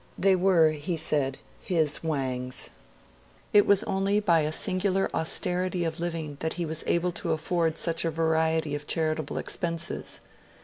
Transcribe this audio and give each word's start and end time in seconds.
They 0.17 0.35
were, 0.35 0.71
he 0.71 0.97
said, 0.97 1.37
his 1.59 2.03
Wangs. 2.03 2.71
It 3.53 3.67
was 3.67 3.83
only 3.83 4.19
by 4.19 4.39
a 4.39 4.51
singular 4.51 5.07
austerity 5.13 5.83
of 5.85 5.99
living 5.99 6.37
that 6.39 6.53
he 6.53 6.65
was 6.65 6.83
able 6.87 7.11
to 7.11 7.33
afford 7.33 7.77
such 7.77 8.03
a 8.03 8.09
variety 8.09 8.73
of 8.73 8.87
charitable 8.87 9.37
expenses. 9.37 10.19